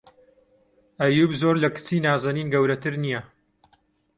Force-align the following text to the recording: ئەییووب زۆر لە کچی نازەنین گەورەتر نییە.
ئەییووب 0.99 1.31
زۆر 1.41 1.55
لە 1.63 1.69
کچی 1.75 1.97
نازەنین 2.05 2.47
گەورەتر 2.53 2.93
نییە. 3.03 3.21